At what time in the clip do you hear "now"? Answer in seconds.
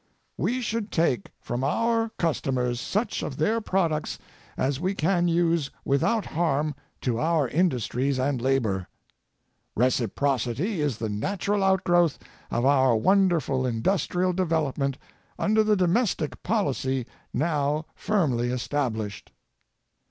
17.31-17.85